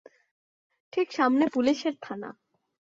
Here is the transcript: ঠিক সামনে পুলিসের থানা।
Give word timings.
ঠিক 0.93 1.07
সামনে 1.11 1.45
পুলিসের 1.47 1.95
থানা। 2.01 2.29